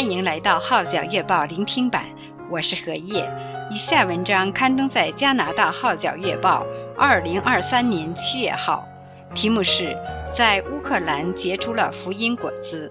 [0.00, 2.06] 欢迎来到《号角月报》聆听版，
[2.48, 3.30] 我是何叶。
[3.70, 6.64] 以下文章刊登在加拿大《号角月报》
[6.96, 8.88] 二零二三年七月号，
[9.34, 9.88] 题目是
[10.32, 12.90] 《在乌克兰结出了福音果子》，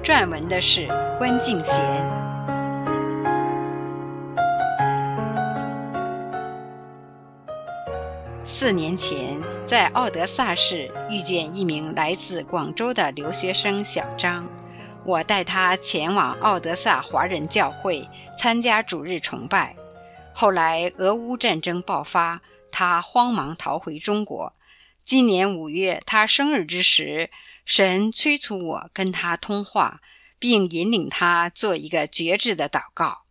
[0.00, 0.86] 撰文的是
[1.18, 1.82] 关敬贤。
[8.44, 14.46] 四年前，在奥德萨市遇见一名来自广州的留学生小张，
[15.06, 18.08] 我带他前往奥德萨华人教会
[18.38, 19.76] 参加主日崇拜。
[20.32, 22.40] 后来俄乌战争爆发，
[22.70, 24.54] 他慌忙逃回中国。
[25.04, 27.30] 今年五月他生日之时，
[27.66, 30.00] 神催促我跟他通话，
[30.38, 33.24] 并引领他做一个决志的祷告。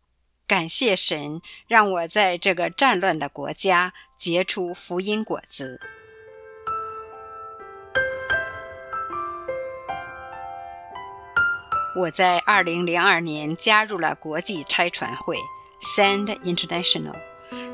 [0.46, 5.82] 感谢神，让我在这个战乱的国家结出福音果子。
[11.96, 15.38] 我在2002年加入了国际拆船会
[15.96, 17.16] （Send International），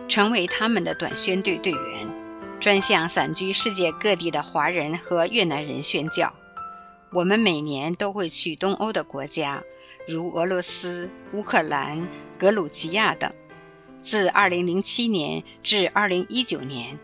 [0.10, 2.14] 成为他们的短宣队队员，
[2.60, 6.34] 专向散居世界各地的华人和越南人宣教。
[7.14, 9.64] 我们每年都会去东欧的国家。
[10.06, 12.06] 如俄罗斯、乌克兰、
[12.38, 13.32] 格鲁吉亚等。
[14.02, 17.00] 自2007年至2019年，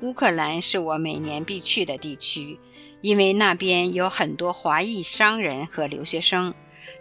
[0.00, 2.60] 乌克兰是我每年必去的地区，
[3.00, 6.54] 因为那边有很多华裔商人和留学生，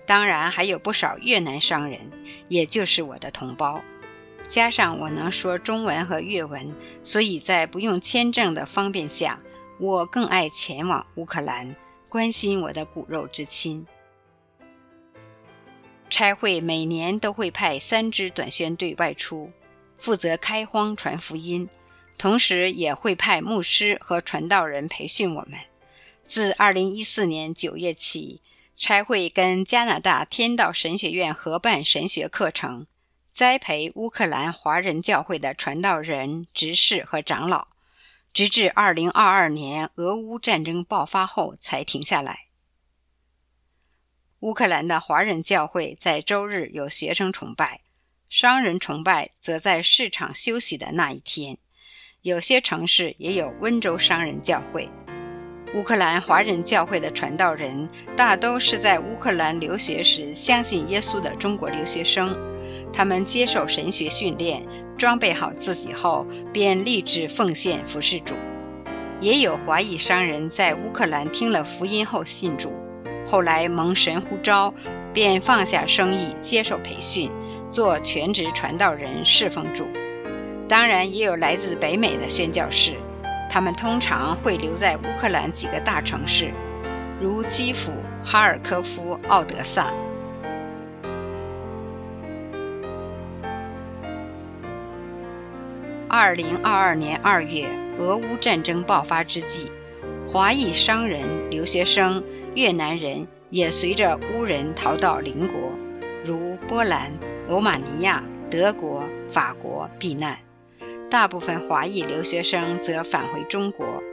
[0.06, 2.12] 当然还有不少越南商人，
[2.48, 3.84] 也就是我的同胞。
[4.50, 9.40] 加上我能说中文和越文，所以在不用签证的方便下，
[9.80, 11.76] 我更爱前往乌克兰，
[12.10, 13.86] 关心我的骨肉之亲。
[16.10, 19.52] 差会每年都会派三支短宣队外出，
[20.00, 21.68] 负责开荒传福音，
[22.18, 25.60] 同时也会派牧师和传道人培训我们。
[26.26, 28.42] 自2014年9月起，
[28.76, 32.88] 差会跟加拿大天道神学院合办神学课程，
[33.32, 37.68] 栽培乌克兰华人教会的传道人、执事和长老，
[38.34, 42.48] 直至2022年俄乌战争爆发后才停下来。
[44.42, 47.82] 乌克兰的华人教会在周日有学生崇拜，
[48.28, 51.58] 商人崇拜则在市场休息的那一天。
[52.28, 54.90] 有些城市也有温州商人教会。
[55.74, 62.36] 乌克兰华人教会的传道人大都是在乌克兰留学时相信耶稣的中国留学生，
[62.92, 64.62] 他们接受神学训练，
[64.98, 68.36] 装备好自己后便立志奉献服侍主。
[69.22, 72.74] 也有华裔商人在乌克兰听了福音后信主。
[73.26, 74.74] 后来蒙神呼召，
[75.14, 77.32] 便放下生意，接受培训，
[77.70, 79.88] 做全职传道人，侍奉主。
[80.68, 82.94] 当然，也有来自北美的宣教士，
[83.50, 86.52] 他们通常会留在乌克兰几个大城市，
[87.22, 89.94] 如基辅、哈尔科夫、奥德萨。
[96.10, 97.68] 二零二二年二月，
[97.98, 99.72] 俄乌战争爆发之际。
[100.28, 102.22] 华裔商人、留学生、
[102.56, 105.72] 越南人也随着乌人逃到邻国，
[106.26, 107.12] 如波兰、
[107.48, 110.38] 罗马尼亚、德国、法国避难。
[111.10, 114.04] 大部分华裔留学生则返回中国，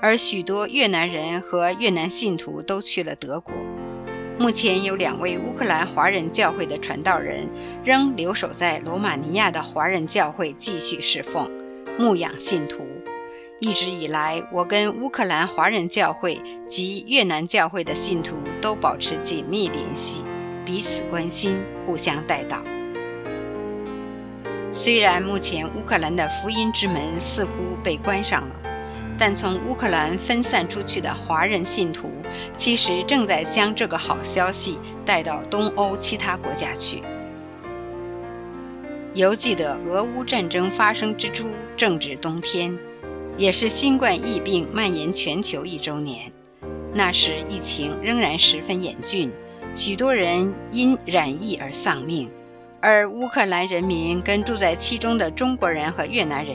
[0.00, 3.52] 而许多越南人和越南信徒都去了德国。
[4.38, 7.48] 目前有两位乌克兰华人教会的传道人
[7.84, 11.50] 仍留守在罗马尼亚的华人教会继续侍奉、
[11.98, 12.84] 牧养信徒。
[13.60, 20.22] 一直以来，我跟乌克兰华人教会及越南教会的信徒都保持紧密联系，
[20.64, 22.73] 彼此关心，互相代祷。
[24.76, 28.56] 虽然目前乌克兰的福音之门似乎被关上了，
[29.16, 32.10] 但从乌克兰分散出去的华人信徒，
[32.56, 37.04] 其实正在将这个好消息带到东欧其他国家去。
[39.14, 42.76] 犹记得俄乌战争发生之初，正值冬天。
[43.36, 46.32] 也是新冠疫病蔓延全球一周年，
[46.92, 49.30] 那时疫情仍然十分严峻，
[49.72, 52.28] 许多人因染疫而丧命，
[52.86, 56.54] 而乌克兰人民跟住在其中的中国人和越南人，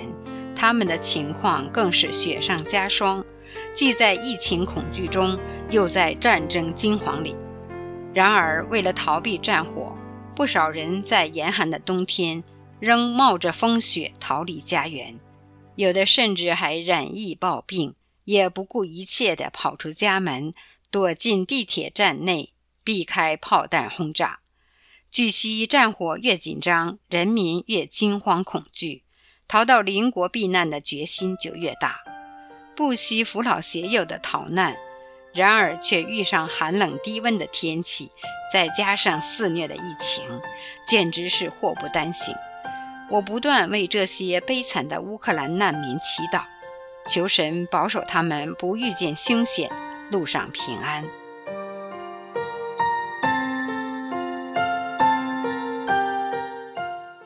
[0.56, 3.26] 他们的情况更是雪上加霜，
[3.74, 5.36] 既在疫情恐惧中，
[5.72, 7.36] 又在战争惊惶里。
[8.14, 9.98] 然而，为了逃避战火，
[10.36, 12.44] 不少人在严寒的冬天
[12.80, 15.20] 仍冒着风雪逃离家园。
[15.78, 17.96] 有的甚至还染疫暴病，
[18.26, 20.54] 也不顾一切地跑出家门，
[20.92, 22.54] 躲进地铁站内，
[22.84, 24.42] 避开炮弹轰炸。
[25.12, 29.04] 据悉，战火越紧张，人民越惊慌恐惧，
[29.48, 32.02] 逃到邻国避难的决心就越大，
[32.76, 34.78] 不惜扶老携幼的逃难。
[35.34, 38.10] 然而却遇上寒冷低温的天气，
[38.52, 40.24] 再加上肆虐的疫情，
[40.88, 42.36] 简直是祸不单行。
[43.12, 46.44] 我不断为这些悲惨的乌克兰难民祈祷，
[47.08, 49.72] 求神保守他们不遇见凶险，
[50.12, 51.08] 路上平安。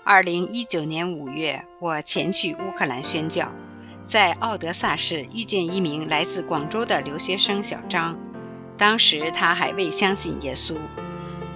[0.05, 3.49] 二零一九年五月，我前去乌克兰宣教。
[4.05, 8.17] 在奥德萨市遇见一名来自广州的留学生小张，
[8.77, 10.75] 当时他还未相信耶稣。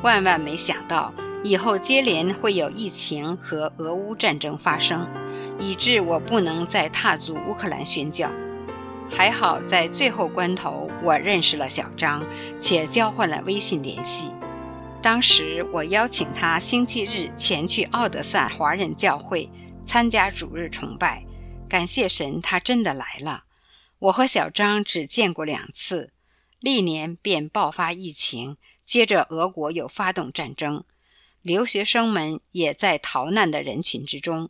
[0.01, 1.13] 万万没想到，
[1.43, 5.05] 以后接连会有疫情和俄乌战争发生，
[5.59, 8.31] 以致我不能再踏足乌克兰宣教。
[9.09, 12.25] 还好在最后关头，我认识了小张，
[12.61, 14.29] 且交换了微信联系。
[15.01, 19.49] 当时我邀请他星期日前去奥德萨华人教会
[19.85, 21.25] 参加主日崇拜。
[21.69, 23.45] 感谢神，他真的来了。
[23.99, 26.11] 我和小张只见过两次，
[26.59, 30.83] 历年便爆发疫情，接着俄国又发动战争，
[31.41, 34.49] 留学生们也在逃难的人群之中。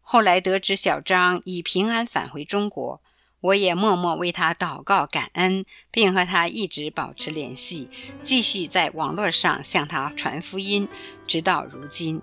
[0.00, 3.02] 后来得知小张已平安返回中国，
[3.40, 7.88] 我也默默为他祷告感恩，并和他一直保持联系，
[8.22, 10.88] 继续在网络上向他传福音，
[11.26, 12.20] 直到如今。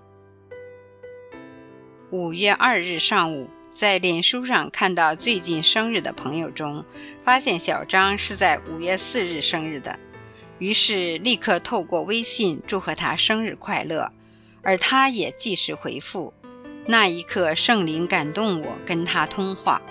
[2.10, 3.50] 五月二日上午。
[3.72, 6.82] 在脸书上看到最近生日的朋友中，
[7.22, 9.98] 发现小张是在五月四日生日的，
[10.58, 14.10] 于是立刻透过微信祝贺他生日快乐，
[14.62, 16.32] 而他也即时回复。
[16.86, 19.82] 那一刻，圣灵感动我，跟他通话，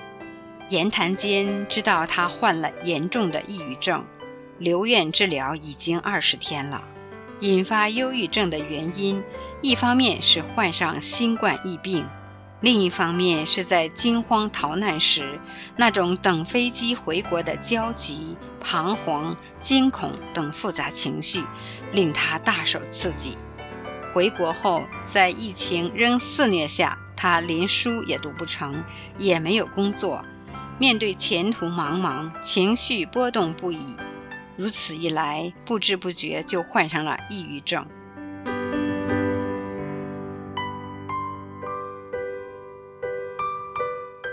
[0.70, 4.04] 言谈间知道他患了严重的抑郁症，
[4.58, 6.88] 留院治疗已经二十天了。
[7.42, 9.24] 引发忧郁症的原因，
[9.62, 12.08] 一方面是患上新冠疫病。
[12.62, 15.40] 另一方面是在惊慌逃难时，
[15.76, 21.44] 那种等飞机回国的焦急、彷徨、惊恐等复杂情绪，
[21.92, 23.38] 令他大受刺激。
[24.14, 28.84] 回国后，在疫情仍肆虐下，他连书也读不成，
[29.20, 30.24] 也没有工作，
[30.78, 33.96] 面对前途茫茫，情绪波动不已。
[34.58, 37.86] 如此一来，不知不觉就患上了抑郁症。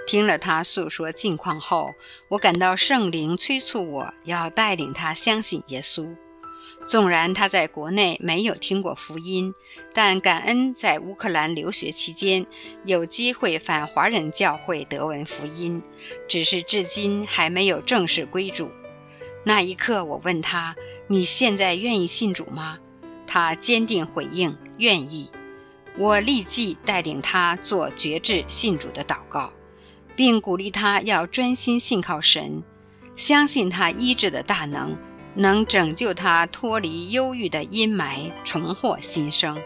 [0.06, 1.94] 听了他诉说近况后，
[2.28, 6.14] 我感到圣灵催促我要带领他相信耶稣。
[6.86, 9.54] 纵然他在国内没有听过福音，
[9.92, 12.46] 但感恩在乌克兰留学期间
[12.84, 15.82] 有机会返华人教会德文福音，
[16.28, 18.70] 只是至今还没有正式归主。
[19.44, 20.76] 那一刻，我问他
[21.08, 22.78] ：“你现在愿意信主吗？”
[23.26, 25.30] 他坚定回应：“愿意。”
[25.98, 29.52] 我立即带领他做决志信主的祷告。
[30.14, 32.62] 并鼓励他要专心信靠神，
[33.16, 34.94] 相信他医治的大能，
[35.34, 39.60] 能拯救他脱离忧郁的阴霾，重获新生。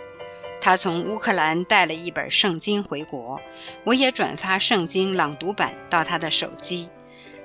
[0.60, 3.40] 他从乌克兰带了一本圣经回国，
[3.84, 6.88] 我也转发圣经朗读版到他的手机，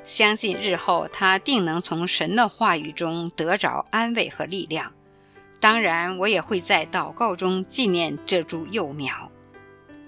[0.04, 4.94] 相信日后他定能从神的话语中得着安慰和力量。
[5.60, 9.32] 当然，我也会在祷告中纪念这株幼苗，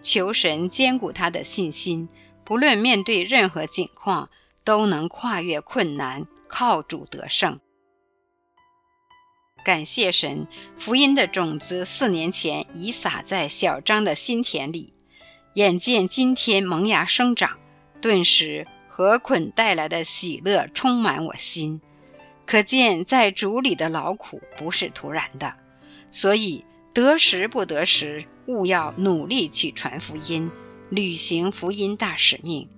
[0.01, 2.09] 求神坚固他的信心。
[2.43, 4.29] 不论面对任何境况，
[4.63, 7.59] 都能跨越困难，靠主得胜。
[9.63, 10.45] 感谢神，
[10.77, 14.93] 福音的种子四年前已撒在小张的心田里，
[15.53, 17.59] 眼见今天萌芽生长，
[18.01, 21.79] 顿时禾捆带来的喜乐充满我心。
[22.45, 25.55] 可见在主里的劳苦不是徒然的，
[26.11, 30.51] 所以得时不得时，务要努力去传福音。
[30.89, 32.69] 履行福音大使命，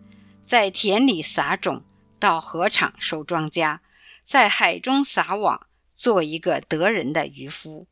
[0.45, 1.83] 在田里撒种，
[2.17, 3.79] 到禾场收庄稼，
[4.23, 7.87] 在海中撒网，做一个得人的渔夫。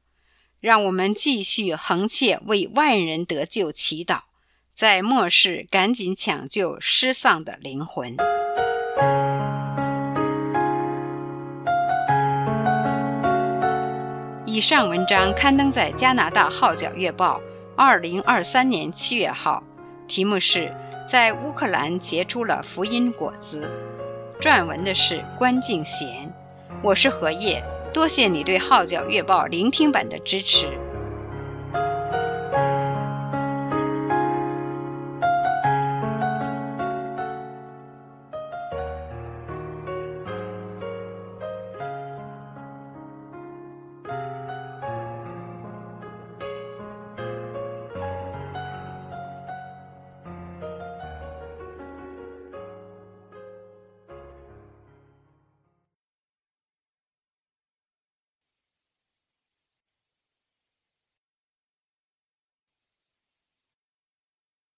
[0.62, 4.22] 让我们继续恒切为万人得救祈祷，
[4.74, 8.16] 在末世赶紧抢救失丧的灵魂。
[14.46, 17.40] 以上文章刊登在加拿大《号角月报》
[17.76, 19.64] 二零二三年七月号。
[20.08, 20.76] 题目是
[21.08, 23.72] 在乌克兰结出了福音果子，
[24.40, 26.32] 撰文的是关敬贤，
[26.84, 30.68] 我是何叶，多谢你对号角月报聆听版的支持。